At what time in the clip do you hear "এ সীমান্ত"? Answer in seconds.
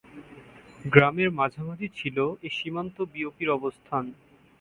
2.43-2.97